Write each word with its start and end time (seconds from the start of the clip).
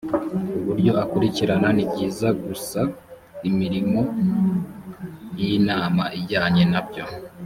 uburyo 0.61 0.91
akurikirana 1.03 1.69
nibyiza 1.75 2.27
gusa 2.45 2.81
imirimo 3.49 4.01
y 5.37 5.41
inama 5.57 6.03
ijyanye 6.19 6.63
nabyo 6.73 7.05